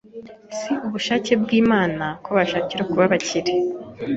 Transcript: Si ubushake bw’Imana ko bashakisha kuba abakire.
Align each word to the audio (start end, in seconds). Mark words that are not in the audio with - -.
Si 0.55 0.71
ubushake 0.85 1.33
bw’Imana 1.41 2.05
ko 2.23 2.29
bashakisha 2.37 2.83
kuba 2.89 3.03
abakire. 3.07 3.53